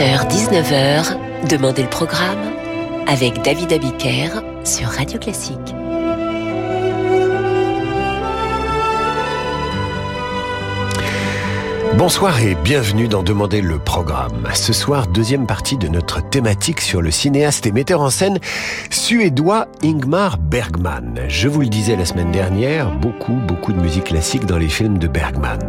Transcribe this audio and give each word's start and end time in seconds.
18h-19h, 0.00 1.46
Demandez 1.46 1.82
le 1.82 1.90
programme 1.90 2.54
avec 3.06 3.42
David 3.42 3.70
Abiker 3.70 4.30
sur 4.64 4.88
Radio 4.88 5.18
Classique. 5.18 5.74
Bonsoir 11.98 12.40
et 12.40 12.54
bienvenue 12.54 13.08
dans 13.08 13.22
Demander 13.22 13.60
le 13.60 13.78
programme. 13.78 14.48
Ce 14.54 14.72
soir, 14.72 15.06
deuxième 15.06 15.46
partie 15.46 15.76
de 15.76 15.88
notre 15.88 16.26
thématique 16.26 16.80
sur 16.80 17.02
le 17.02 17.10
cinéaste 17.10 17.66
et 17.66 17.72
metteur 17.72 18.00
en 18.00 18.08
scène 18.08 18.38
suédois 18.88 19.68
Ingmar 19.84 20.38
Bergman. 20.50 21.14
Je 21.28 21.46
vous 21.46 21.60
le 21.60 21.68
disais 21.68 21.94
la 21.94 22.04
semaine 22.04 22.32
dernière, 22.32 22.90
beaucoup, 22.90 23.34
beaucoup 23.34 23.72
de 23.72 23.80
musique 23.80 24.06
classique 24.06 24.46
dans 24.46 24.58
les 24.58 24.68
films 24.68 24.98
de 24.98 25.06
Bergman. 25.06 25.60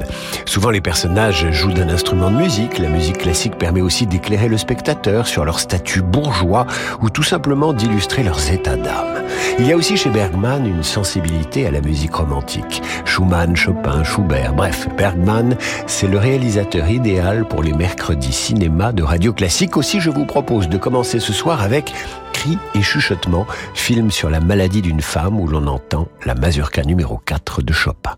Souvent, 0.47 0.71
les 0.71 0.81
personnages 0.81 1.51
jouent 1.51 1.71
d'un 1.71 1.89
instrument 1.89 2.31
de 2.31 2.37
musique. 2.37 2.79
La 2.79 2.89
musique 2.89 3.19
classique 3.19 3.59
permet 3.59 3.81
aussi 3.81 4.07
d'éclairer 4.07 4.47
le 4.47 4.57
spectateur 4.57 5.27
sur 5.27 5.45
leur 5.45 5.59
statut 5.59 6.01
bourgeois 6.01 6.65
ou 6.99 7.11
tout 7.11 7.21
simplement 7.21 7.73
d'illustrer 7.73 8.23
leurs 8.23 8.51
états 8.51 8.75
d'âme. 8.75 9.21
Il 9.59 9.67
y 9.67 9.71
a 9.71 9.75
aussi 9.75 9.97
chez 9.97 10.09
Bergman 10.09 10.65
une 10.65 10.81
sensibilité 10.81 11.67
à 11.67 11.71
la 11.71 11.81
musique 11.81 12.15
romantique. 12.15 12.81
Schumann, 13.05 13.55
Chopin, 13.55 14.03
Schubert, 14.03 14.53
bref, 14.53 14.87
Bergman, 14.97 15.57
c'est 15.85 16.07
le 16.07 16.17
réalisateur 16.17 16.89
idéal 16.89 17.47
pour 17.47 17.61
les 17.61 17.73
mercredis 17.73 18.33
cinéma 18.33 18.93
de 18.93 19.03
Radio 19.03 19.31
Classique. 19.31 19.77
Aussi, 19.77 19.99
je 19.99 20.09
vous 20.09 20.25
propose 20.25 20.69
de 20.69 20.77
commencer 20.79 21.19
ce 21.19 21.33
soir 21.33 21.61
avec 21.61 21.93
Cris 22.41 22.57
et 22.73 22.81
chuchotements, 22.81 23.45
film 23.75 24.09
sur 24.09 24.31
la 24.31 24.39
maladie 24.39 24.81
d'une 24.81 25.01
femme 25.01 25.39
où 25.39 25.47
l'on 25.47 25.67
entend 25.67 26.07
la 26.25 26.33
mazurka 26.33 26.81
numéro 26.81 27.19
4 27.19 27.61
de 27.61 27.71
Chopin. 27.71 28.15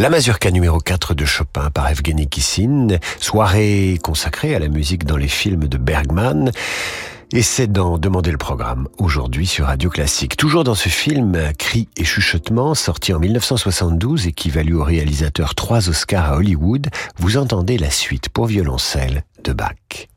La 0.00 0.08
mazurka 0.08 0.50
numéro 0.50 0.78
4 0.78 1.12
de 1.12 1.26
Chopin 1.26 1.68
par 1.68 1.86
Evgeny 1.90 2.26
Kissin, 2.26 2.86
soirée 3.20 3.98
consacrée 4.02 4.54
à 4.54 4.58
la 4.58 4.68
musique 4.68 5.04
dans 5.04 5.18
les 5.18 5.28
films 5.28 5.68
de 5.68 5.76
Bergman. 5.76 6.52
Et 7.34 7.42
c'est 7.42 7.66
dans 7.66 7.98
Demander 7.98 8.30
le 8.30 8.38
programme, 8.38 8.88
aujourd'hui 8.96 9.46
sur 9.46 9.66
Radio 9.66 9.90
Classique. 9.90 10.38
Toujours 10.38 10.64
dans 10.64 10.74
ce 10.74 10.88
film, 10.88 11.38
Cris 11.58 11.86
et 11.98 12.04
chuchotements, 12.04 12.74
sorti 12.74 13.12
en 13.12 13.18
1972 13.18 14.26
et 14.26 14.32
qui 14.32 14.48
valut 14.48 14.76
au 14.76 14.84
réalisateur 14.84 15.54
trois 15.54 15.90
Oscars 15.90 16.32
à 16.32 16.36
Hollywood, 16.38 16.88
vous 17.18 17.36
entendez 17.36 17.76
la 17.76 17.90
suite 17.90 18.30
pour 18.30 18.46
violoncelle 18.46 19.24
de 19.44 19.52
Bach. 19.52 20.09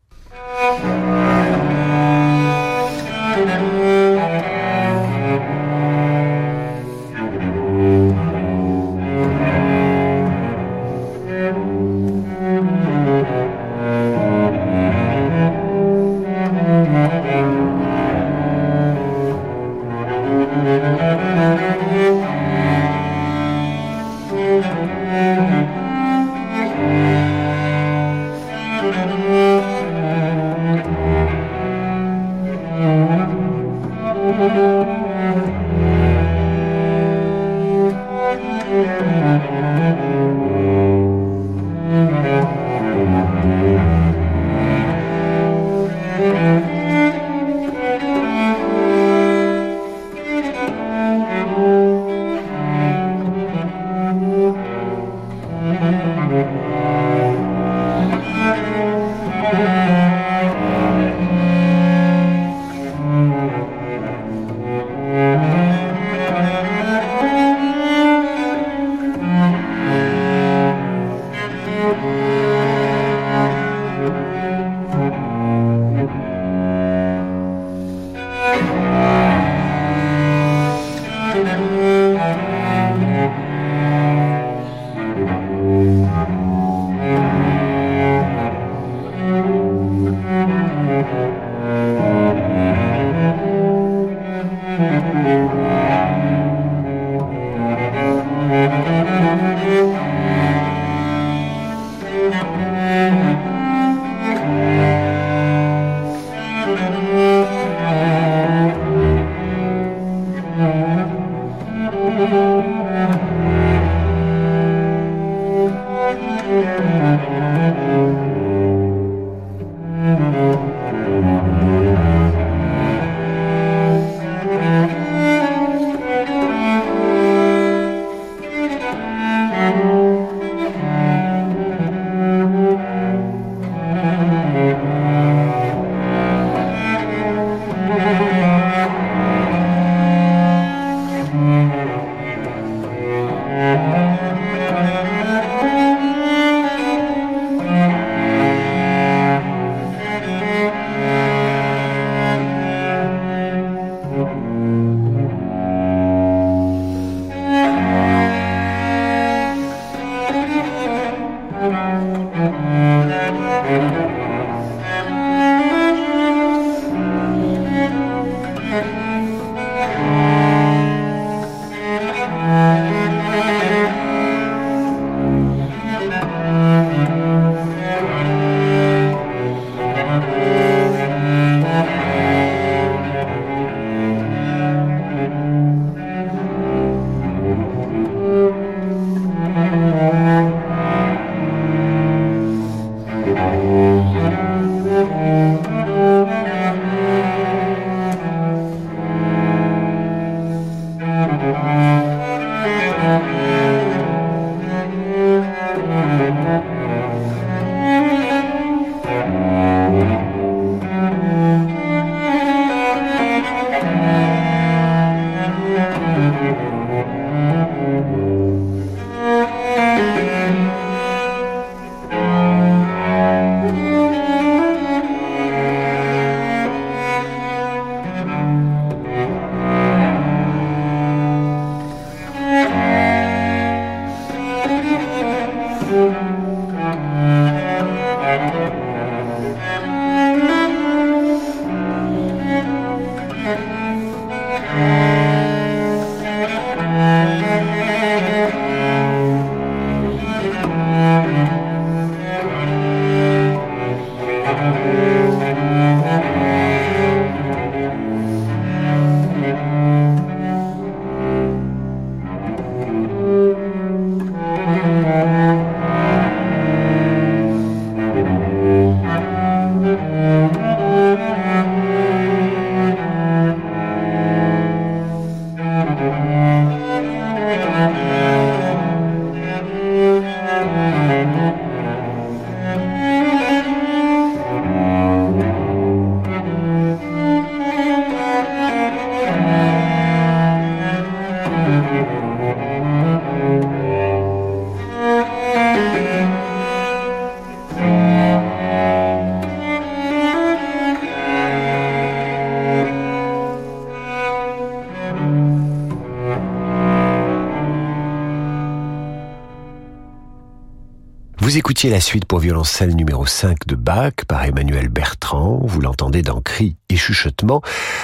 La 311.90 312.00
suite 312.00 312.26
pour 312.26 312.40
violoncelle 312.40 312.96
numéro 312.96 313.26
5 313.26 313.68
de 313.68 313.76
Bach 313.76 314.14
par 314.28 314.46
Emmanuel 314.46 314.88
Bertrand. 314.88 315.60
Vous 315.64 315.82
l'entendez 315.82 316.22
dans 316.22 316.40
Cris 316.40 316.78
et 316.90 316.96
chuchotements, 316.96 317.62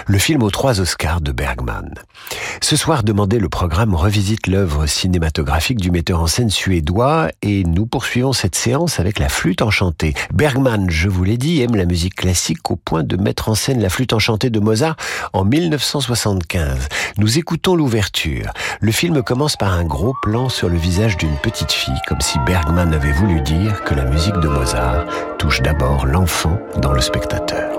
le 0.08 0.18
film 0.18 0.44
aux 0.44 0.50
trois 0.50 0.82
Oscars 0.82 1.22
de 1.22 1.32
Bergman. 1.32 1.94
Ce 2.62 2.76
soir, 2.76 3.04
Demandez 3.10 3.40
le 3.40 3.50
programme 3.50 3.96
revisite 3.96 4.46
l'œuvre 4.46 4.86
cinématographique 4.86 5.80
du 5.80 5.90
metteur 5.90 6.22
en 6.22 6.28
scène 6.28 6.52
suédois 6.52 7.30
et 7.42 7.64
nous 7.64 7.88
poursuivons 7.88 8.34
cette 8.34 8.54
séance 8.54 9.00
avec 9.00 9.18
la 9.18 9.30
flûte 9.30 9.64
enchantée. 9.64 10.14
Bergman, 10.32 10.90
je 10.90 11.10
vous 11.10 11.24
l'ai 11.24 11.38
dit, 11.38 11.62
aime 11.62 11.76
la 11.76 11.86
musique 11.86 12.14
classique 12.14 12.70
au 12.70 12.76
point 12.76 13.04
de 13.04 13.18
mettre 13.18 13.50
en 13.50 13.56
scène 13.56 13.82
la 13.82 13.90
flûte 13.90 14.14
enchantée 14.14 14.52
de 14.52 14.60
Mozart 14.60 14.96
en 15.34 15.44
1975. 15.44 16.88
Nous 17.18 17.40
écoutons 17.40 17.76
l'ouverture. 17.76 18.54
Le 18.80 18.92
film 18.92 19.24
commence 19.24 19.56
par 19.56 19.74
un 19.74 19.86
gros 19.86 20.14
plan 20.22 20.50
sur 20.50 20.70
le 20.70 20.78
visage 20.78 21.18
d'une 21.18 21.38
petite 21.38 21.72
fille, 21.72 22.00
comme 22.08 22.22
si 22.22 22.38
Bergman 22.46 22.94
avait 22.94 23.14
voulu 23.14 23.42
dire 23.42 23.84
que 23.86 23.96
la 23.96 24.06
musique 24.06 24.40
de 24.40 24.50
Mozart 24.50 25.06
touche 25.40 25.62
d'abord 25.62 26.06
l'enfant 26.06 26.60
dans 26.78 26.92
le 26.92 27.02
spectateur. 27.02 27.79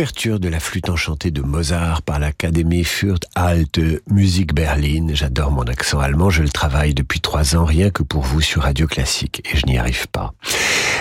De 0.00 0.48
la 0.48 0.60
flûte 0.60 0.88
enchantée 0.88 1.30
de 1.30 1.42
Mozart 1.42 2.00
par 2.00 2.18
l'Académie 2.18 2.84
Fürth 2.84 3.24
Alte 3.34 3.80
Musik 4.10 4.54
Berlin. 4.54 5.08
J'adore 5.12 5.50
mon 5.50 5.64
accent 5.64 6.00
allemand, 6.00 6.30
je 6.30 6.42
le 6.42 6.48
travaille 6.48 6.94
depuis 6.94 7.20
trois 7.20 7.54
ans 7.54 7.66
rien 7.66 7.90
que 7.90 8.02
pour 8.02 8.22
vous 8.22 8.40
sur 8.40 8.62
Radio 8.62 8.86
Classique 8.86 9.42
et 9.44 9.58
je 9.58 9.66
n'y 9.66 9.76
arrive 9.76 10.08
pas. 10.08 10.32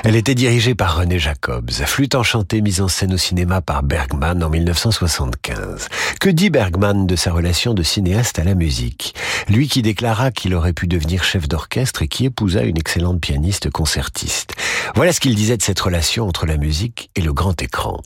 Elle 0.05 0.15
était 0.15 0.35
dirigée 0.35 0.75
par 0.75 0.97
René 0.97 1.19
Jacobs, 1.19 1.71
flûte 1.71 2.15
enchantée 2.15 2.61
mise 2.61 2.79
en 2.79 2.87
scène 2.87 3.13
au 3.13 3.17
cinéma 3.17 3.61
par 3.61 3.83
Bergman 3.83 4.41
en 4.41 4.49
1975. 4.49 5.89
Que 6.21 6.29
dit 6.29 6.49
Bergman 6.49 7.05
de 7.05 7.15
sa 7.17 7.33
relation 7.33 7.73
de 7.73 7.83
cinéaste 7.83 8.39
à 8.39 8.45
la 8.45 8.55
musique? 8.55 9.13
Lui 9.49 9.67
qui 9.67 9.81
déclara 9.81 10.31
qu'il 10.31 10.55
aurait 10.55 10.73
pu 10.73 10.87
devenir 10.87 11.25
chef 11.25 11.49
d'orchestre 11.49 12.01
et 12.01 12.07
qui 12.07 12.25
épousa 12.25 12.63
une 12.63 12.77
excellente 12.77 13.19
pianiste 13.19 13.69
concertiste. 13.69 14.53
Voilà 14.95 15.11
ce 15.11 15.19
qu'il 15.19 15.35
disait 15.35 15.57
de 15.57 15.63
cette 15.63 15.79
relation 15.79 16.27
entre 16.27 16.45
la 16.45 16.57
musique 16.57 17.11
et 17.15 17.21
le 17.21 17.33
grand 17.33 17.61
écran. 17.61 18.01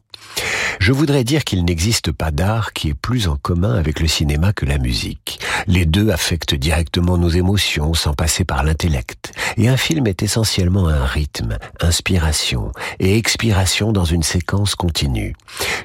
Je 0.79 0.91
voudrais 0.91 1.23
dire 1.23 1.43
qu'il 1.43 1.63
n'existe 1.63 2.11
pas 2.11 2.31
d'art 2.31 2.73
qui 2.73 2.89
ait 2.89 2.93
plus 2.93 3.27
en 3.27 3.37
commun 3.37 3.75
avec 3.75 3.99
le 3.99 4.07
cinéma 4.07 4.53
que 4.53 4.65
la 4.65 4.77
musique. 4.77 5.39
Les 5.67 5.85
deux 5.85 6.09
affectent 6.09 6.55
directement 6.55 7.17
nos 7.17 7.29
émotions 7.29 7.93
sans 7.93 8.13
passer 8.13 8.43
par 8.43 8.63
l'intellect. 8.63 9.33
Et 9.57 9.69
un 9.69 9.77
film 9.77 10.07
est 10.07 10.23
essentiellement 10.23 10.87
un 10.87 11.05
rythme, 11.05 11.57
inspiration 11.83 12.71
et 12.99 13.17
expiration 13.17 13.91
dans 13.91 14.05
une 14.05 14.23
séquence 14.23 14.75
continue. 14.75 15.35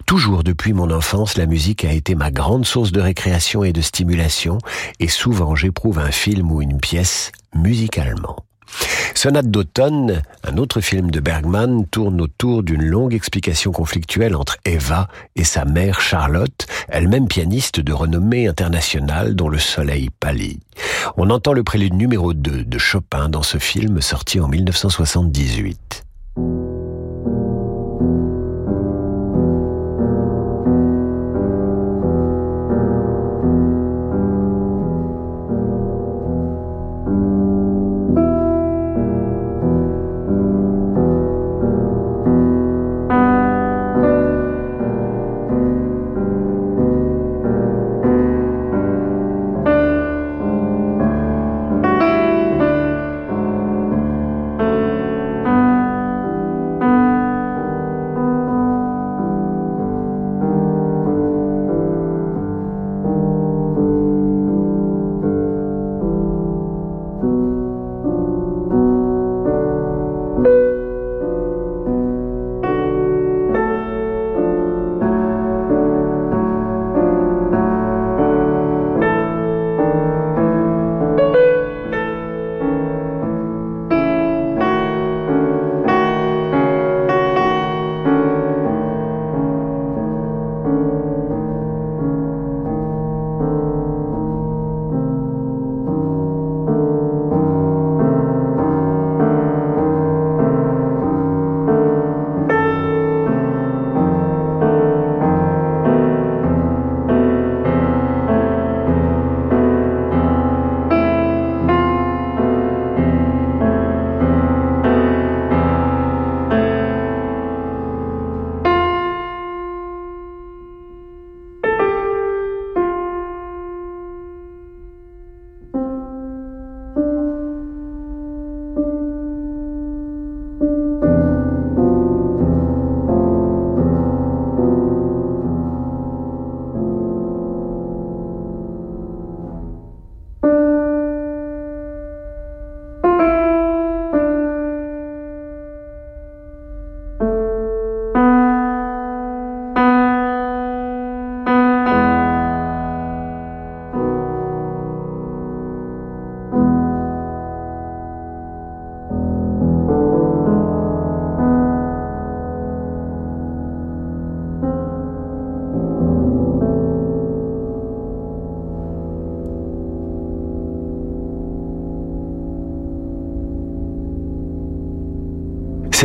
Toujours 0.06 0.44
depuis 0.44 0.72
mon 0.72 0.90
enfance, 0.90 1.36
la 1.36 1.46
musique 1.46 1.84
a 1.84 1.92
été 1.92 2.14
ma 2.14 2.30
grande 2.30 2.64
source 2.64 2.92
de 2.92 3.00
récréation 3.00 3.64
et 3.64 3.72
de 3.72 3.82
stimulation, 3.82 4.58
et 5.00 5.08
souvent 5.08 5.54
j'éprouve 5.54 5.98
un 5.98 6.10
film 6.10 6.50
ou 6.50 6.62
une 6.62 6.78
pièce 6.78 7.32
musicalement. 7.54 8.47
Sonate 9.14 9.50
d'automne, 9.50 10.22
un 10.44 10.56
autre 10.58 10.80
film 10.80 11.10
de 11.10 11.20
Bergman, 11.20 11.86
tourne 11.86 12.20
autour 12.20 12.62
d'une 12.62 12.84
longue 12.84 13.14
explication 13.14 13.72
conflictuelle 13.72 14.36
entre 14.36 14.58
Eva 14.64 15.08
et 15.34 15.44
sa 15.44 15.64
mère 15.64 16.00
Charlotte, 16.00 16.66
elle-même 16.88 17.26
pianiste 17.26 17.80
de 17.80 17.92
renommée 17.92 18.46
internationale 18.46 19.34
dont 19.34 19.48
le 19.48 19.58
soleil 19.58 20.10
pâlit. 20.20 20.60
On 21.16 21.30
entend 21.30 21.52
le 21.52 21.64
prélude 21.64 21.94
numéro 21.94 22.32
2 22.32 22.64
de 22.64 22.78
Chopin 22.78 23.28
dans 23.28 23.42
ce 23.42 23.58
film 23.58 24.00
sorti 24.00 24.40
en 24.40 24.48
1978. 24.48 26.04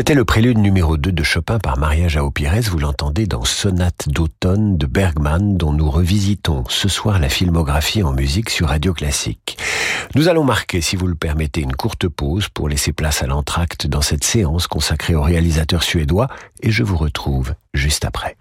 C'était 0.03 0.15
le 0.15 0.25
prélude 0.25 0.57
numéro 0.57 0.97
2 0.97 1.13
de 1.13 1.23
Chopin 1.23 1.59
par 1.59 1.77
Maria 1.77 2.09
Jao 2.09 2.29
Pires, 2.29 2.59
vous 2.69 2.77
l'entendez 2.77 3.25
dans 3.25 3.45
Sonate 3.45 4.09
d'automne 4.09 4.77
de 4.77 4.85
Bergman 4.85 5.55
dont 5.55 5.71
nous 5.71 5.89
revisitons 5.89 6.65
ce 6.67 6.89
soir 6.89 7.19
la 7.19 7.29
filmographie 7.29 8.03
en 8.03 8.11
musique 8.11 8.49
sur 8.49 8.67
Radio 8.67 8.93
Classique. 8.93 9.57
Nous 10.15 10.27
allons 10.27 10.43
marquer, 10.43 10.81
si 10.81 10.97
vous 10.97 11.07
le 11.07 11.15
permettez, 11.15 11.61
une 11.61 11.77
courte 11.77 12.09
pause 12.09 12.49
pour 12.49 12.67
laisser 12.67 12.91
place 12.91 13.23
à 13.23 13.27
l'entracte 13.27 13.87
dans 13.87 14.01
cette 14.01 14.25
séance 14.25 14.67
consacrée 14.67 15.15
au 15.15 15.21
réalisateur 15.21 15.83
suédois 15.83 16.27
et 16.61 16.69
je 16.69 16.83
vous 16.83 16.97
retrouve 16.97 17.53
juste 17.73 18.03
après. 18.03 18.35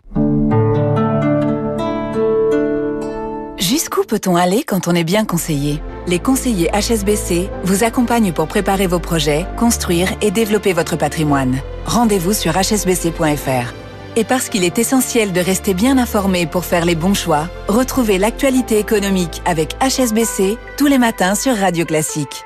Peut-on 4.13 4.37
aller 4.37 4.63
quand 4.63 4.89
on 4.89 4.95
est 4.95 5.05
bien 5.05 5.25
conseillé? 5.25 5.83
Les 6.07 6.19
conseillers 6.19 6.71
HSBC 6.75 7.49
vous 7.65 7.83
accompagnent 7.83 8.35
pour 8.35 8.47
préparer 8.47 8.87
vos 8.87 8.99
projets, 8.99 9.47
construire 9.57 10.13
et 10.21 10.31
développer 10.31 10.75
votre 10.75 10.97
patrimoine. 10.97 11.61
Rendez-vous 11.87 12.35
sur 12.35 12.53
hsbc.fr. 12.53 13.73
Et 14.17 14.25
parce 14.25 14.51
qu'il 14.51 14.65
est 14.65 14.79
essentiel 14.79 15.33
de 15.33 15.41
rester 15.41 15.73
bien 15.73 15.97
informé 15.97 16.47
pour 16.47 16.67
faire 16.67 16.85
les 16.85 16.95
bons 16.95 17.15
choix, 17.15 17.49
retrouvez 17.69 18.19
l'actualité 18.19 18.79
économique 18.79 19.41
avec 19.47 19.77
HSBC 19.81 20.59
tous 20.77 20.89
les 20.89 20.99
matins 20.99 21.35
sur 21.35 21.57
Radio 21.57 21.87
Classique. 21.87 22.45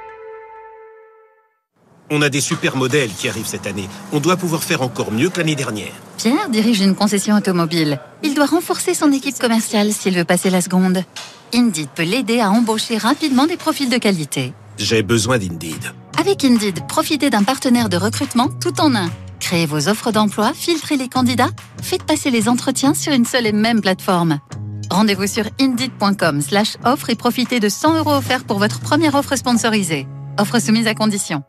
On 2.10 2.22
a 2.22 2.28
des 2.28 2.40
super 2.40 2.76
modèles 2.76 3.10
qui 3.10 3.28
arrivent 3.28 3.48
cette 3.48 3.66
année. 3.66 3.88
On 4.12 4.20
doit 4.20 4.36
pouvoir 4.36 4.62
faire 4.62 4.82
encore 4.82 5.10
mieux 5.10 5.30
que 5.30 5.38
l'année 5.38 5.56
dernière. 5.56 5.92
Pierre 6.16 6.48
dirige 6.48 6.80
une 6.80 6.94
concession 6.94 7.34
automobile. 7.34 7.98
Il 8.22 8.34
doit 8.34 8.46
renforcer 8.46 8.94
son 8.94 9.10
équipe 9.10 9.36
commerciale 9.40 9.92
s'il 9.92 10.16
veut 10.16 10.24
passer 10.24 10.48
la 10.48 10.60
seconde. 10.60 11.02
Indeed 11.54 11.88
peut 11.94 12.02
l'aider 12.02 12.40
à 12.40 12.50
embaucher 12.50 12.98
rapidement 12.98 13.46
des 13.46 13.56
profils 13.56 13.88
de 13.88 13.98
qualité. 13.98 14.52
J'ai 14.78 15.02
besoin 15.02 15.38
d'Indeed. 15.38 15.92
Avec 16.18 16.44
Indeed, 16.44 16.86
profitez 16.86 17.30
d'un 17.30 17.42
partenaire 17.42 17.88
de 17.88 17.96
recrutement 17.96 18.48
tout 18.60 18.80
en 18.80 18.94
un. 18.94 19.10
Créez 19.40 19.66
vos 19.66 19.88
offres 19.88 20.12
d'emploi, 20.12 20.52
filtrez 20.54 20.96
les 20.96 21.08
candidats, 21.08 21.50
faites 21.82 22.02
passer 22.02 22.30
les 22.30 22.48
entretiens 22.48 22.94
sur 22.94 23.12
une 23.12 23.24
seule 23.24 23.46
et 23.46 23.52
même 23.52 23.80
plateforme. 23.80 24.38
Rendez-vous 24.90 25.26
sur 25.26 25.44
indeed.com 25.60 26.40
slash 26.40 26.76
offre 26.84 27.10
et 27.10 27.16
profitez 27.16 27.60
de 27.60 27.68
100 27.68 27.98
euros 27.98 28.14
offerts 28.14 28.44
pour 28.44 28.58
votre 28.58 28.80
première 28.80 29.14
offre 29.14 29.36
sponsorisée. 29.36 30.06
Offre 30.38 30.60
soumise 30.60 30.86
à 30.86 30.94
condition. 30.94 31.42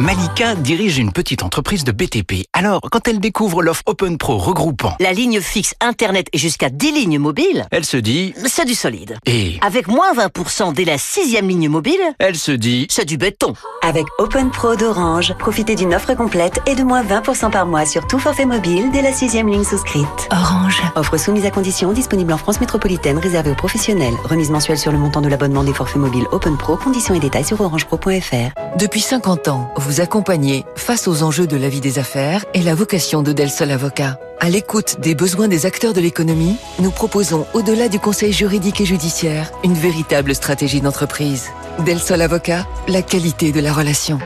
Malika 0.00 0.56
dirige 0.56 0.98
une 0.98 1.12
petite 1.12 1.44
entreprise 1.44 1.84
de 1.84 1.92
BTP. 1.92 2.46
Alors, 2.52 2.80
quand 2.90 3.06
elle 3.06 3.20
découvre 3.20 3.62
l'offre 3.62 3.82
Open 3.86 4.18
Pro 4.18 4.38
regroupant 4.38 4.96
la 4.98 5.12
ligne 5.12 5.40
fixe 5.40 5.74
Internet 5.80 6.26
et 6.32 6.38
jusqu'à 6.38 6.68
10 6.68 6.92
lignes 6.92 7.18
mobiles, 7.20 7.64
elle 7.70 7.84
se 7.84 7.96
dit 7.96 8.34
c'est 8.44 8.64
du 8.64 8.74
solide. 8.74 9.18
Et 9.24 9.58
avec 9.60 9.86
moins 9.86 10.12
20% 10.12 10.74
dès 10.74 10.84
la 10.84 10.98
sixième 10.98 11.48
ligne 11.48 11.68
mobile, 11.68 12.00
elle 12.18 12.36
se 12.36 12.50
dit 12.50 12.86
c'est 12.90 13.04
du 13.04 13.16
béton. 13.18 13.54
Avec 13.82 14.06
Open 14.18 14.50
Pro 14.50 14.74
d'Orange, 14.74 15.34
profitez 15.38 15.76
d'une 15.76 15.94
offre 15.94 16.14
complète 16.14 16.60
et 16.66 16.74
de 16.74 16.82
moins 16.82 17.04
20% 17.04 17.50
par 17.52 17.66
mois 17.66 17.86
sur 17.86 18.06
tout 18.08 18.18
forfait 18.18 18.46
mobile 18.46 18.90
dès 18.92 19.02
la 19.02 19.12
sixième 19.12 19.48
ligne 19.48 19.64
souscrite. 19.64 20.28
Orange. 20.32 20.82
Offre 20.96 21.16
soumise 21.18 21.46
à 21.46 21.50
condition, 21.50 21.92
disponible 21.92 22.32
en 22.32 22.38
France 22.38 22.60
métropolitaine, 22.60 23.18
réservée 23.18 23.52
aux 23.52 23.56
professionnels. 23.56 24.14
Remise 24.24 24.50
mensuelle 24.50 24.78
sur 24.78 24.90
le 24.90 24.98
montant 24.98 25.20
de 25.20 25.28
l'abonnement 25.28 25.62
des 25.62 25.74
forfaits 25.74 25.96
mobiles 25.96 26.26
Open 26.32 26.56
Pro. 26.56 26.76
Conditions 26.76 27.14
et 27.14 27.20
détails 27.20 27.44
sur 27.44 27.60
orangepro.fr. 27.60 28.76
Depuis 28.76 29.00
50 29.00 29.48
ans, 29.48 29.70
vous 29.84 30.00
accompagner 30.00 30.64
face 30.76 31.06
aux 31.08 31.22
enjeux 31.22 31.46
de 31.46 31.58
la 31.58 31.68
vie 31.68 31.82
des 31.82 31.98
affaires 31.98 32.46
et 32.54 32.62
la 32.62 32.74
vocation 32.74 33.22
de 33.22 33.32
Del 33.32 33.50
Sol 33.50 33.70
Avocat. 33.70 34.18
À 34.40 34.48
l'écoute 34.48 34.98
des 35.00 35.14
besoins 35.14 35.46
des 35.46 35.66
acteurs 35.66 35.92
de 35.92 36.00
l'économie, 36.00 36.56
nous 36.78 36.90
proposons, 36.90 37.46
au-delà 37.52 37.88
du 37.88 37.98
conseil 37.98 38.32
juridique 38.32 38.80
et 38.80 38.86
judiciaire, 38.86 39.52
une 39.62 39.74
véritable 39.74 40.34
stratégie 40.34 40.80
d'entreprise. 40.80 41.50
Del 41.84 41.98
Sol 41.98 42.22
Avocat, 42.22 42.66
la 42.88 43.02
qualité 43.02 43.52
de 43.52 43.60
la 43.60 43.74
relation. 43.74 44.18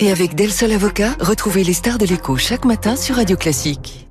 Et 0.00 0.10
avec 0.10 0.34
Del 0.34 0.50
Sol 0.50 0.72
Avocat, 0.72 1.14
retrouvez 1.20 1.62
les 1.62 1.74
stars 1.74 1.98
de 1.98 2.06
l'écho 2.06 2.38
chaque 2.38 2.64
matin 2.64 2.96
sur 2.96 3.16
Radio 3.16 3.36
Classique. 3.36 4.08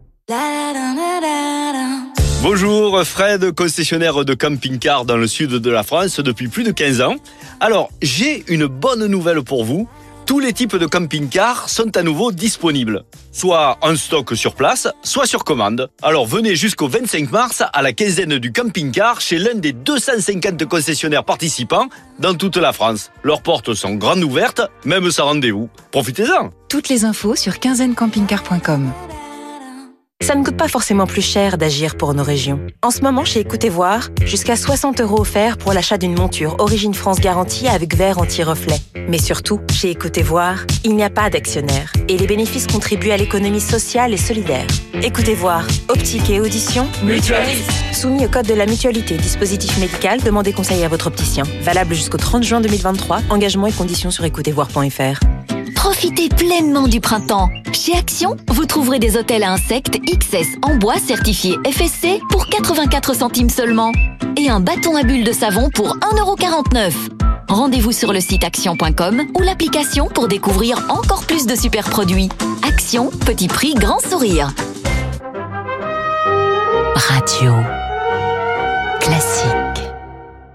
Bonjour, 2.44 3.04
Fred, 3.04 3.52
concessionnaire 3.54 4.24
de 4.24 4.34
camping-car 4.36 5.06
dans 5.06 5.18
le 5.18 5.28
sud 5.28 5.50
de 5.50 5.70
la 5.72 5.82
France 5.82 6.20
depuis 6.20 6.48
plus 6.48 6.64
de 6.64 6.72
15 6.72 7.02
ans. 7.02 7.16
Alors, 7.60 7.90
j'ai 8.04 8.44
une 8.48 8.68
bonne 8.68 9.06
nouvelle 9.08 9.42
pour 9.42 9.64
vous. 9.64 9.88
Tous 10.32 10.40
les 10.40 10.54
types 10.54 10.78
de 10.78 10.86
camping-cars 10.86 11.68
sont 11.68 11.98
à 11.98 12.04
nouveau 12.04 12.32
disponibles. 12.32 13.04
Soit 13.34 13.78
en 13.82 13.98
stock 13.98 14.34
sur 14.34 14.56
place, 14.56 14.88
soit 15.04 15.26
sur 15.26 15.44
commande. 15.44 15.90
Alors 16.02 16.26
venez 16.26 16.56
jusqu'au 16.56 16.88
25 16.88 17.30
mars 17.32 17.62
à 17.74 17.82
la 17.82 17.92
quinzaine 17.92 18.38
du 18.38 18.54
camping-car 18.54 19.20
chez 19.20 19.38
l'un 19.38 19.56
des 19.56 19.74
250 19.74 20.64
concessionnaires 20.68 21.26
participants 21.26 21.90
dans 22.18 22.34
toute 22.34 22.56
la 22.56 22.72
France. 22.72 23.12
Leurs 23.24 23.42
portes 23.42 23.74
sont 23.74 23.96
grandes 23.96 24.24
ouvertes, 24.24 24.62
même 24.86 25.12
sans 25.12 25.26
rendez-vous. 25.26 25.70
Profitez-en 25.92 26.52
Toutes 26.70 26.88
les 26.88 27.04
infos 27.04 27.36
sur 27.36 27.60
quinzainecampingcar.com. 27.60 28.90
Ça 30.22 30.36
ne 30.36 30.44
coûte 30.44 30.56
pas 30.56 30.68
forcément 30.68 31.08
plus 31.08 31.24
cher 31.24 31.58
d'agir 31.58 31.98
pour 31.98 32.14
nos 32.14 32.24
régions. 32.24 32.60
En 32.84 32.92
ce 32.92 33.02
moment, 33.02 33.26
chez 33.26 33.40
Écoutez 33.40 33.70
Voir, 33.70 34.10
jusqu'à 34.24 34.56
60 34.56 35.02
euros 35.02 35.22
offerts 35.22 35.58
pour 35.58 35.74
l'achat 35.74 35.98
d'une 35.98 36.14
monture 36.14 36.56
Origine 36.60 36.94
France 36.94 37.20
garantie 37.20 37.68
avec 37.68 37.96
verre 37.96 38.20
anti-reflet. 38.20 38.78
Mais 39.08 39.18
surtout, 39.18 39.60
chez 39.74 39.90
Écoutez 39.90 40.22
Voir, 40.22 40.66
il 40.84 40.96
n'y 40.96 41.04
a 41.04 41.10
pas 41.10 41.32
d'actionnaire 41.32 41.92
et 42.08 42.20
les 42.20 42.28
bénéfices 42.28 42.68
contribuent 42.68 43.12
à 43.12 43.18
l'économie 43.18 43.60
sociale 43.60 44.14
et 44.14 44.18
solidaire. 44.18 44.68
Écoutez 45.02 45.34
Voir, 45.34 45.66
optique 45.90 46.30
et 46.30 46.40
audition, 46.40 46.88
mutualiste. 47.04 47.72
Soumis 47.92 48.26
au 48.26 48.30
code 48.30 48.46
de 48.46 48.54
la 48.54 48.68
mutualité, 48.68 49.18
dispositif 49.18 49.80
médical, 49.80 50.22
demandez 50.22 50.54
conseil 50.54 50.84
à 50.84 50.88
votre 50.88 51.08
opticien. 51.08 51.44
Valable 51.62 51.96
jusqu'au 51.96 52.18
30 52.18 52.44
juin 52.44 52.62
2023. 52.62 53.22
Engagement 53.32 53.66
et 53.66 53.72
conditions 53.72 54.12
sur 54.12 54.24
écoutezvoir.fr. 54.24 55.51
Profitez 55.82 56.30
pleinement 56.30 56.88
du 56.88 57.02
printemps. 57.02 57.50
Chez 57.74 57.96
Action, 57.98 58.38
vous 58.50 58.68
trouverez 58.68 59.00
des 59.00 59.18
hôtels 59.18 59.42
à 59.42 59.54
insectes 59.54 59.98
XS 60.00 60.60
en 60.62 60.76
bois 60.76 61.00
certifié 61.00 61.58
FSC 61.66 62.22
pour 62.30 62.46
84 62.46 63.16
centimes 63.16 63.50
seulement. 63.50 63.92
Et 64.38 64.48
un 64.48 64.60
bâton 64.60 64.96
à 64.96 65.02
bulles 65.02 65.24
de 65.24 65.32
savon 65.32 65.72
pour 65.74 65.98
1,49€. 65.98 66.94
Rendez-vous 67.48 67.92
sur 67.92 68.14
le 68.14 68.20
site 68.20 68.44
action.com 68.44 69.24
ou 69.36 69.42
l'application 69.42 70.06
pour 70.06 70.28
découvrir 70.28 70.86
encore 70.90 71.26
plus 71.26 71.48
de 71.48 71.56
super 71.56 71.90
produits. 71.90 72.30
Action, 72.62 73.10
petit 73.26 73.48
prix, 73.48 73.74
grand 73.74 74.00
sourire. 74.08 74.54
Radio 76.94 77.54
classique. 79.00 79.61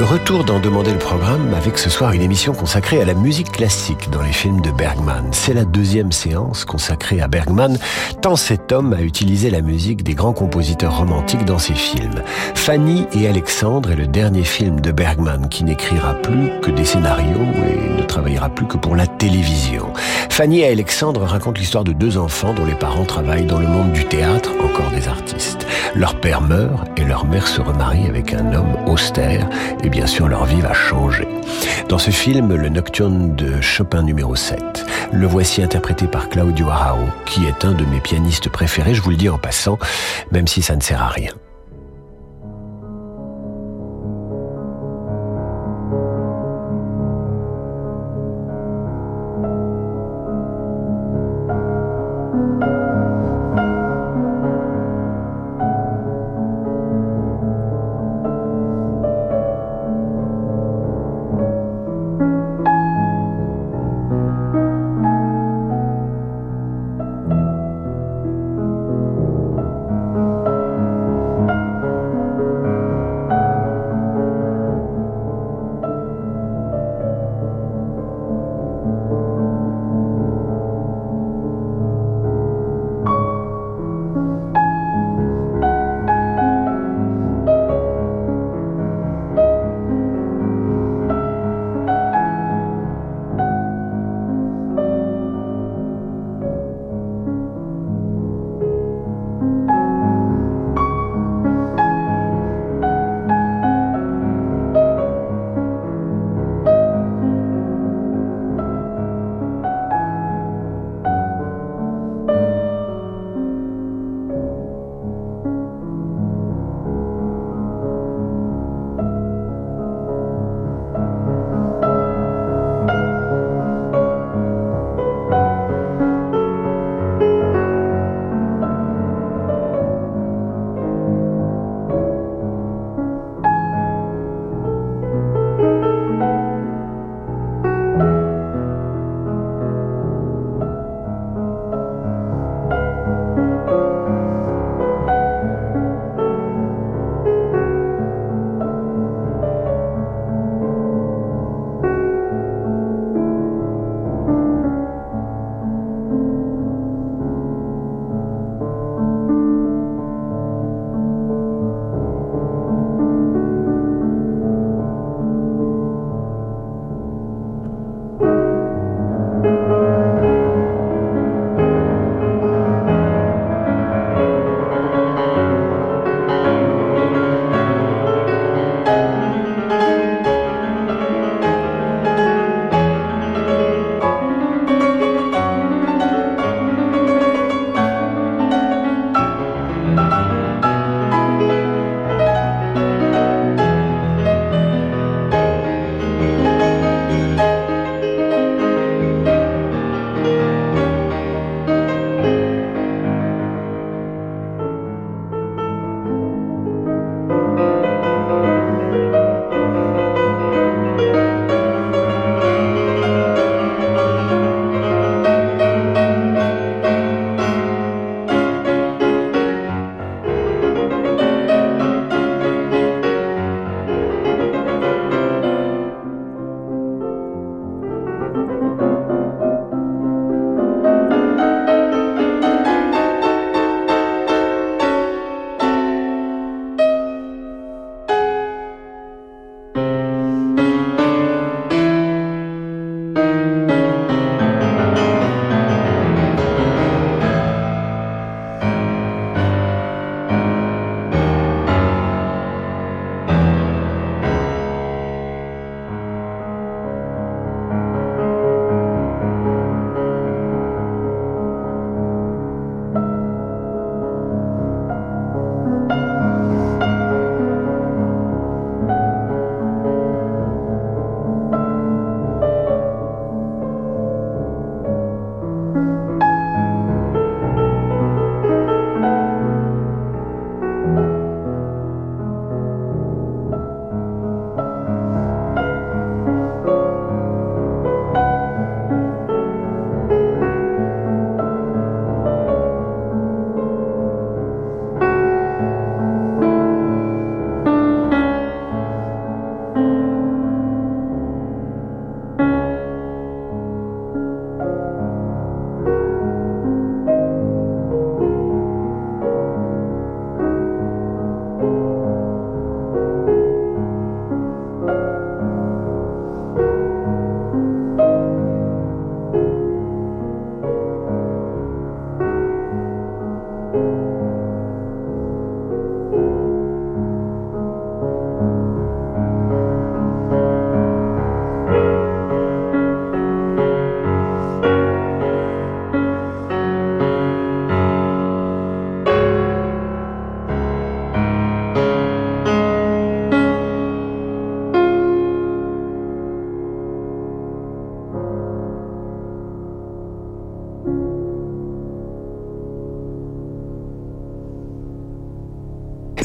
Retour 0.00 0.44
dans 0.44 0.60
Demander 0.60 0.92
le 0.92 0.98
programme 0.98 1.52
avec 1.54 1.76
ce 1.76 1.90
soir 1.90 2.12
une 2.12 2.22
émission 2.22 2.54
consacrée 2.54 3.02
à 3.02 3.04
la 3.04 3.14
musique 3.14 3.50
classique 3.50 4.08
dans 4.10 4.22
les 4.22 4.32
films 4.32 4.60
de 4.60 4.70
Bergman. 4.70 5.26
C'est 5.32 5.54
la 5.54 5.64
deuxième 5.64 6.12
séance 6.12 6.64
consacrée 6.64 7.20
à 7.20 7.26
Bergman, 7.26 7.76
tant 8.22 8.36
cet 8.36 8.70
homme 8.70 8.92
a 8.92 9.02
utilisé 9.02 9.50
la 9.50 9.60
musique 9.60 10.04
des 10.04 10.14
grands 10.14 10.32
compositeurs 10.32 10.98
romantiques 10.98 11.44
dans 11.44 11.58
ses 11.58 11.74
films. 11.74 12.22
Fanny 12.54 13.06
et 13.12 13.26
Alexandre 13.26 13.90
est 13.90 13.96
le 13.96 14.06
dernier 14.06 14.44
film 14.44 14.80
de 14.80 14.92
Bergman 14.92 15.48
qui 15.48 15.64
n'écrira 15.64 16.14
plus 16.14 16.52
que 16.62 16.70
des 16.70 16.84
scénarios 16.84 17.46
et 17.68 18.00
ne 18.00 18.02
travaillera 18.04 18.48
plus 18.50 18.66
que 18.66 18.76
pour 18.76 18.94
la 18.94 19.08
télévision. 19.08 19.92
Fanny 20.30 20.60
et 20.60 20.68
Alexandre 20.68 21.24
racontent 21.24 21.58
l'histoire 21.58 21.84
de 21.84 21.92
deux 21.92 22.18
enfants 22.18 22.54
dont 22.54 22.64
les 22.64 22.76
parents 22.76 23.04
travaillent 23.04 23.46
dans 23.46 23.58
le 23.58 23.66
monde 23.66 23.92
du 23.92 24.04
théâtre, 24.04 24.52
encore 24.62 24.90
des 24.92 25.08
artistes. 25.08 25.66
Leur 25.96 26.20
père 26.20 26.40
meurt 26.40 26.88
et 26.96 27.04
leur 27.04 27.26
mère 27.26 27.48
se 27.48 27.60
remarie 27.60 28.06
avec 28.06 28.32
un 28.32 28.54
homme 28.54 28.76
austère 28.86 29.48
bien 29.88 30.06
sûr 30.06 30.28
leur 30.28 30.44
vie 30.44 30.60
va 30.60 30.72
changer. 30.72 31.28
Dans 31.88 31.98
ce 31.98 32.10
film, 32.10 32.54
le 32.54 32.68
Nocturne 32.68 33.34
de 33.36 33.60
Chopin 33.60 34.02
numéro 34.02 34.36
7, 34.36 34.86
le 35.12 35.26
voici 35.26 35.62
interprété 35.62 36.06
par 36.06 36.28
Claudio 36.28 36.68
Arao, 36.68 37.06
qui 37.26 37.46
est 37.46 37.64
un 37.64 37.72
de 37.72 37.84
mes 37.84 38.00
pianistes 38.00 38.48
préférés, 38.48 38.94
je 38.94 39.02
vous 39.02 39.10
le 39.10 39.16
dis 39.16 39.28
en 39.28 39.38
passant, 39.38 39.78
même 40.32 40.46
si 40.46 40.62
ça 40.62 40.76
ne 40.76 40.80
sert 40.80 41.02
à 41.02 41.08
rien. 41.08 41.32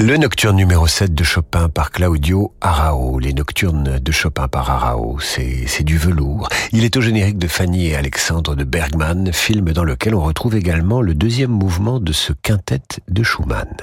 Le 0.06 0.18
nocturne 0.18 0.58
numéro 0.58 0.86
7 0.86 1.16
de 1.16 1.24
Chopin 1.24 1.70
par 1.70 1.90
Claudio 1.90 2.54
Arao. 2.60 3.20
Les 3.20 3.32
nocturnes 3.32 4.00
de 4.00 4.12
Chopin 4.12 4.50
par 4.50 4.70
Arao, 4.70 5.18
c'est 5.22 5.84
du 5.84 5.98
velours. 5.98 6.50
Il 6.74 6.84
est 6.84 6.98
au 6.98 7.02
générique 7.02 7.38
de 7.38 7.48
Fanny 7.48 7.88
et 7.88 7.96
Alexandre 7.96 8.54
de 8.54 8.66
Bergman, 8.66 9.32
film 9.32 9.72
dans 9.72 9.86
lequel 9.86 10.14
on 10.14 10.22
retrouve 10.22 10.58
également 10.58 11.00
le 11.00 11.16
deuxième 11.16 11.52
mouvement 11.52 12.02
de 12.02 12.12
ce 12.12 12.34
quintet 12.34 12.82
de 13.08 13.24
Schumann. 13.24 13.78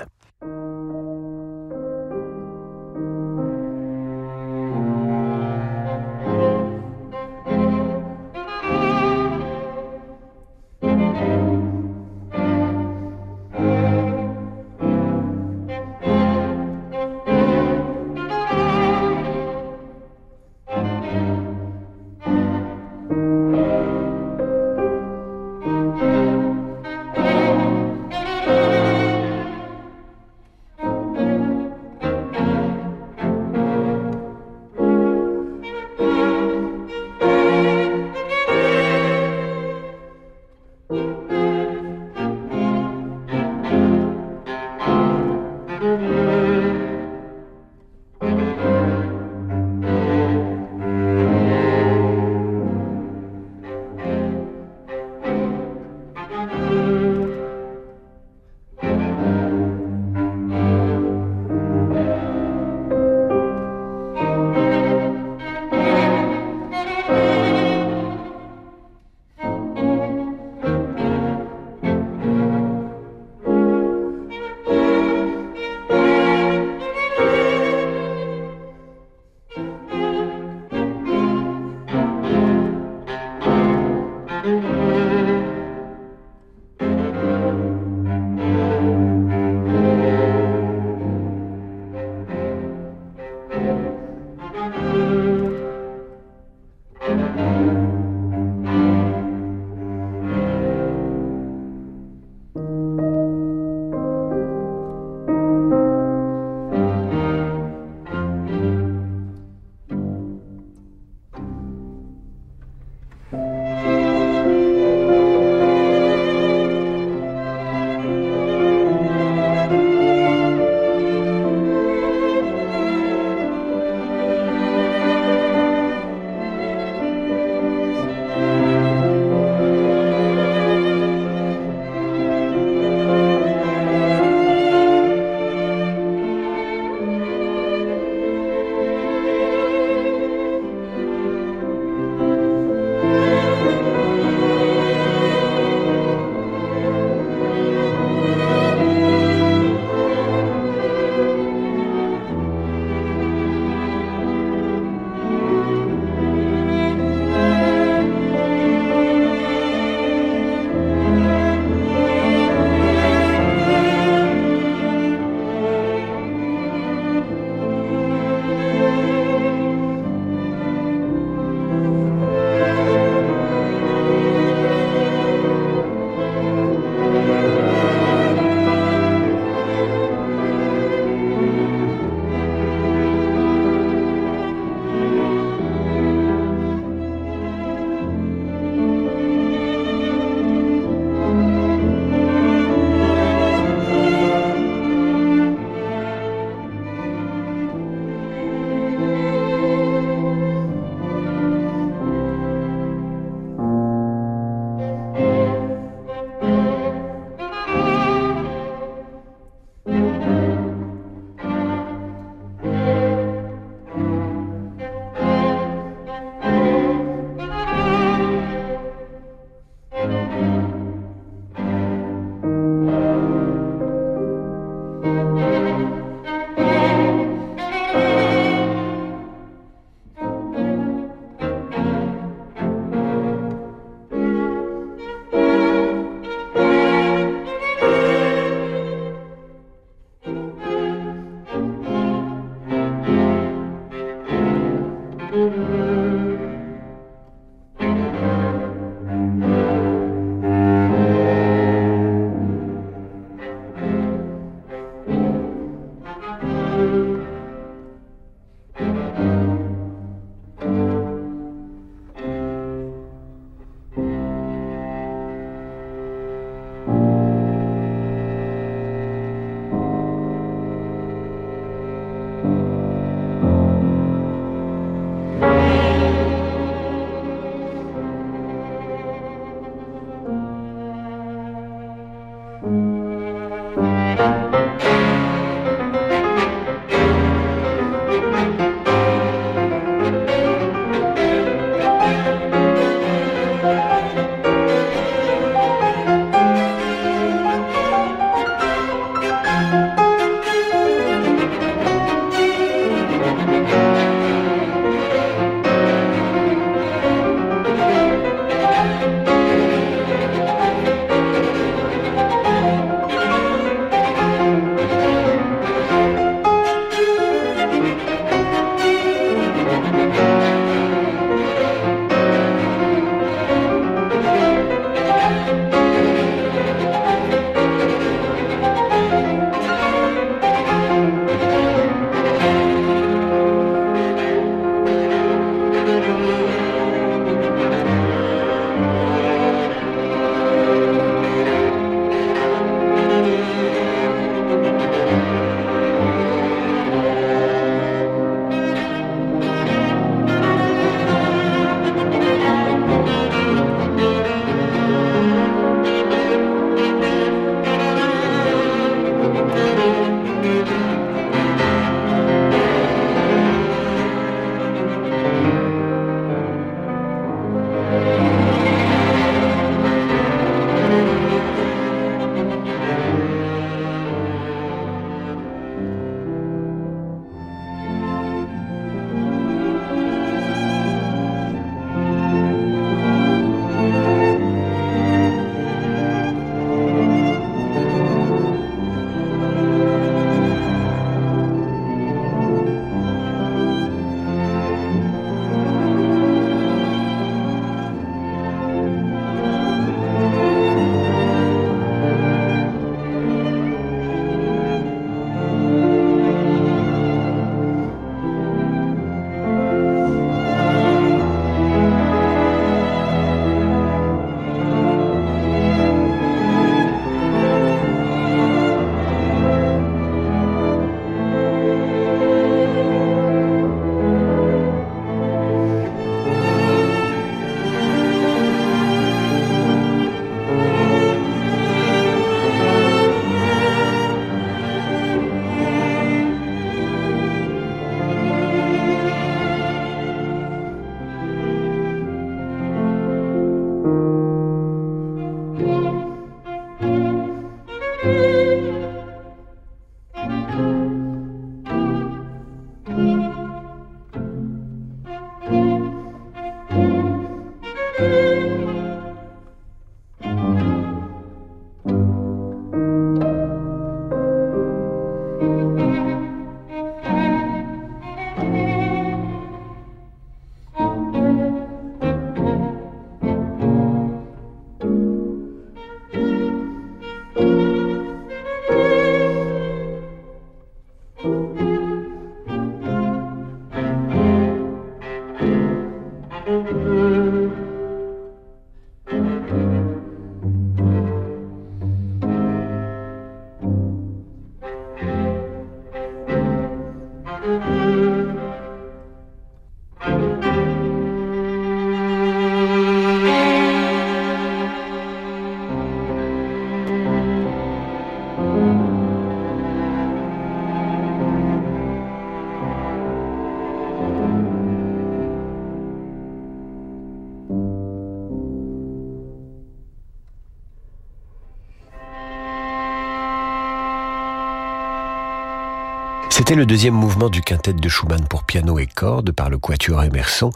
C'était 526.51 526.59
le 526.59 526.67
deuxième 526.67 526.95
mouvement 526.95 527.29
du 527.29 527.43
quintet 527.43 527.75
de 527.75 527.89
Schumann 527.89 528.27
pour 528.27 528.43
piano 528.43 528.81
et 528.81 528.89
cordes 528.89 529.31
par 529.31 529.51
le 529.51 529.59
quatuor 529.59 530.03
Emerson, 530.03 530.51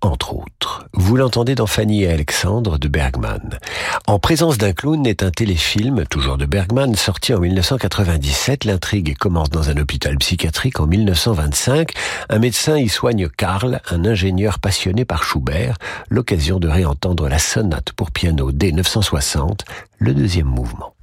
entre 0.00 0.34
autres. 0.34 0.88
Vous 0.92 1.16
l'entendez 1.16 1.54
dans 1.54 1.68
Fanny 1.68 2.02
et 2.02 2.10
Alexandre 2.10 2.78
de 2.78 2.88
Bergman. 2.88 3.60
En 4.08 4.18
présence 4.18 4.58
d'un 4.58 4.72
clown 4.72 5.06
est 5.06 5.22
un 5.22 5.30
téléfilm, 5.30 6.04
toujours 6.10 6.36
de 6.36 6.46
Bergman, 6.46 6.96
sorti 6.96 7.32
en 7.32 7.38
1997. 7.38 8.64
L'intrigue 8.64 9.16
commence 9.16 9.48
dans 9.50 9.70
un 9.70 9.76
hôpital 9.76 10.16
psychiatrique 10.16 10.80
en 10.80 10.88
1925. 10.88 11.92
Un 12.28 12.38
médecin 12.40 12.76
y 12.76 12.88
soigne 12.88 13.28
Karl, 13.28 13.80
un 13.88 14.04
ingénieur 14.04 14.58
passionné 14.58 15.04
par 15.04 15.22
Schubert, 15.22 15.76
l'occasion 16.10 16.58
de 16.58 16.66
réentendre 16.66 17.28
la 17.28 17.38
sonate 17.38 17.92
pour 17.92 18.10
piano 18.10 18.50
dès 18.50 18.72
960, 18.72 19.64
le 20.00 20.12
deuxième 20.12 20.48
mouvement. 20.48 20.96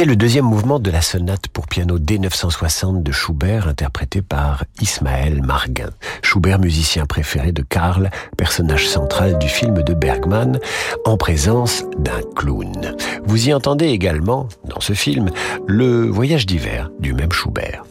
C'était 0.00 0.12
le 0.12 0.16
deuxième 0.16 0.46
mouvement 0.46 0.78
de 0.78 0.90
la 0.90 1.02
sonate 1.02 1.48
pour 1.48 1.66
piano 1.66 1.98
D960 1.98 3.02
de 3.02 3.12
Schubert, 3.12 3.68
interprété 3.68 4.22
par 4.22 4.64
Ismaël 4.80 5.42
Marguin. 5.42 5.90
Schubert, 6.22 6.58
musicien 6.58 7.04
préféré 7.04 7.52
de 7.52 7.60
Karl, 7.60 8.08
personnage 8.38 8.88
central 8.88 9.38
du 9.38 9.46
film 9.46 9.82
de 9.82 9.92
Bergman, 9.92 10.58
en 11.04 11.18
présence 11.18 11.84
d'un 11.98 12.22
clown. 12.34 12.96
Vous 13.26 13.50
y 13.50 13.52
entendez 13.52 13.88
également, 13.88 14.48
dans 14.64 14.80
ce 14.80 14.94
film, 14.94 15.28
le 15.66 16.06
voyage 16.06 16.46
d'hiver 16.46 16.90
du 16.98 17.12
même 17.12 17.32
Schubert. 17.32 17.84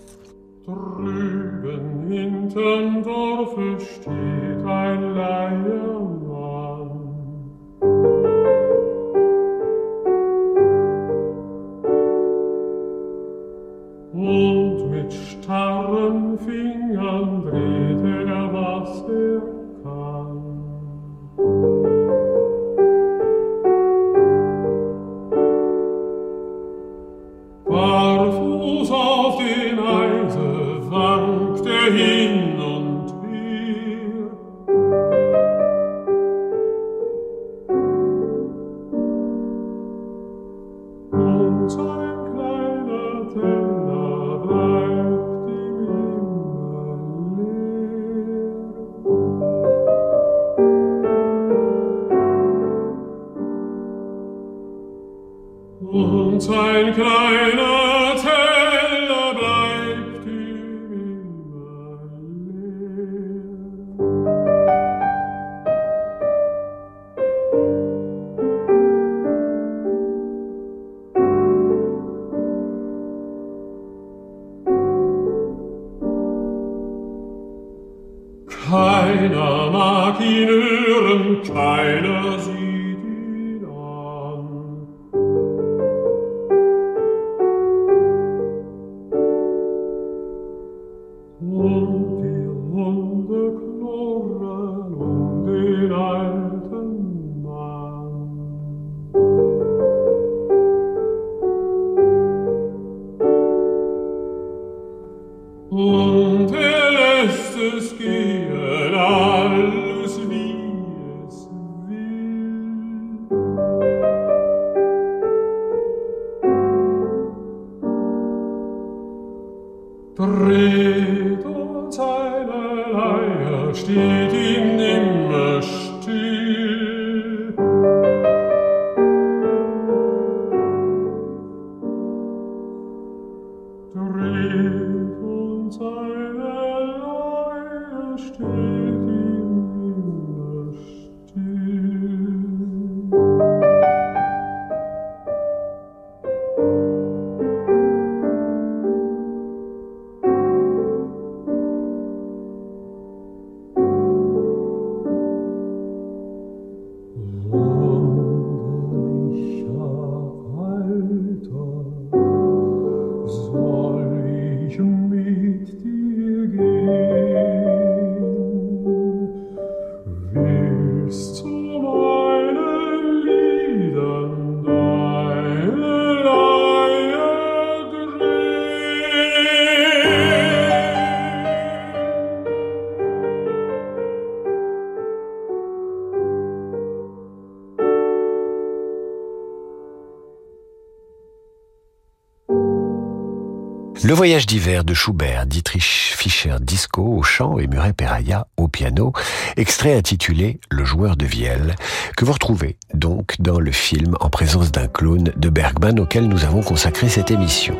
Le 194.09 194.15
voyage 194.15 194.47
d'hiver 194.47 194.83
de 194.83 194.95
Schubert, 194.95 195.45
Dietrich 195.45 196.15
Fischer 196.17 196.55
disco 196.59 197.03
au 197.03 197.21
chant 197.21 197.59
et 197.59 197.67
Muret 197.67 197.93
Peraya 197.93 198.47
au 198.57 198.67
piano, 198.67 199.13
extrait 199.55 199.95
intitulé 199.95 200.59
Le 200.71 200.83
joueur 200.83 201.15
de 201.15 201.27
vielle, 201.27 201.75
que 202.17 202.25
vous 202.25 202.33
retrouvez 202.33 202.79
donc 202.99 203.35
dans 203.39 203.59
le 203.59 203.71
film 203.71 204.15
en 204.19 204.29
présence 204.29 204.71
d'un 204.71 204.87
clown 204.87 205.31
de 205.35 205.49
Bergman 205.49 205.99
auquel 205.99 206.27
nous 206.27 206.43
avons 206.43 206.61
consacré 206.61 207.09
cette 207.09 207.31
émission. 207.31 207.75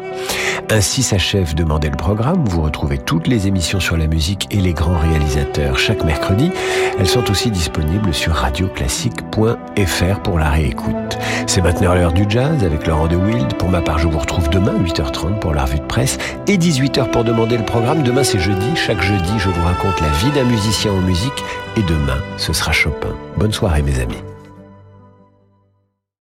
Ainsi 0.72 1.03
s'achève 1.03 1.53
Demandez 1.53 1.89
le 1.89 1.97
programme. 1.97 2.45
Vous 2.45 2.61
retrouvez 2.61 2.97
toutes 2.97 3.28
les 3.28 3.47
émissions 3.47 3.80
sur 3.80 3.97
la 3.97 4.07
musique 4.07 4.47
et 4.51 4.57
les 4.57 4.74
grands 4.74 4.97
réalisateurs 4.97 5.78
chaque 5.78 6.03
mercredi. 6.03 6.51
Elles 6.97 7.07
sont 7.07 7.30
aussi 7.30 7.51
disponibles 7.51 8.13
sur 8.13 8.34
radioclassique.fr 8.34 10.20
pour 10.24 10.39
la 10.39 10.49
réécoute. 10.49 11.17
C'est 11.47 11.61
maintenant 11.61 11.93
l'heure 11.93 12.13
du 12.13 12.26
jazz 12.28 12.63
avec 12.63 12.88
Laurent 12.88 13.07
de 13.07 13.15
Wild. 13.15 13.53
Pour 13.55 13.70
ma 13.70 13.82
part, 13.82 13.99
je 13.99 14.07
vous 14.07 14.20
retrouve 14.20 14.49
demain 14.49 14.74
8h30 14.80 15.39
pour 15.39 15.53
la 15.53 15.65
revue 15.65 15.80
de 15.80 15.86
presse 15.86 16.17
et 16.47 16.57
18h 16.57 17.11
pour 17.11 17.24
demander 17.24 17.57
le 17.57 17.65
programme. 17.65 18.03
Demain, 18.03 18.24
c'est 18.24 18.39
jeudi. 18.39 18.76
Chaque 18.76 19.01
jeudi, 19.01 19.38
je 19.38 19.49
vous 19.49 19.63
raconte 19.63 19.99
la 20.01 20.09
vie 20.09 20.32
d'un 20.32 20.45
musicien 20.45 20.93
en 20.93 21.01
musique. 21.01 21.43
Et 21.78 21.82
demain, 21.82 22.17
ce 22.38 22.53
sera 22.53 22.72
Chopin. 22.72 23.15
Bonne 23.38 23.53
soirée, 23.53 23.82
mes 23.82 23.99
amis. 23.99 24.17